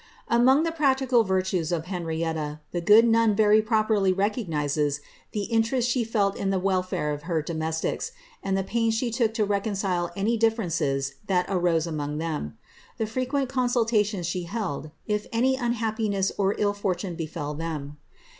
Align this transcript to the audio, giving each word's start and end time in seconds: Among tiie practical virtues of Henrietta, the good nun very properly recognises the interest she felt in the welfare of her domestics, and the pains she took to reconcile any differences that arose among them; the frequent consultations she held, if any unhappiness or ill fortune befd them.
Among 0.29 0.65
tiie 0.65 0.75
practical 0.75 1.23
virtues 1.23 1.71
of 1.71 1.85
Henrietta, 1.85 2.59
the 2.71 2.81
good 2.81 3.05
nun 3.07 3.35
very 3.35 3.61
properly 3.61 4.11
recognises 4.11 4.99
the 5.31 5.43
interest 5.43 5.87
she 5.87 6.03
felt 6.03 6.35
in 6.35 6.49
the 6.49 6.57
welfare 6.57 7.11
of 7.13 7.21
her 7.29 7.43
domestics, 7.43 8.11
and 8.41 8.57
the 8.57 8.63
pains 8.63 8.95
she 8.95 9.11
took 9.11 9.31
to 9.35 9.45
reconcile 9.45 10.09
any 10.15 10.37
differences 10.37 11.13
that 11.27 11.45
arose 11.49 11.85
among 11.85 12.17
them; 12.17 12.57
the 12.97 13.05
frequent 13.05 13.47
consultations 13.49 14.25
she 14.25 14.45
held, 14.45 14.89
if 15.05 15.27
any 15.31 15.55
unhappiness 15.55 16.31
or 16.35 16.55
ill 16.57 16.73
fortune 16.73 17.15
befd 17.15 17.59
them. 17.59 17.97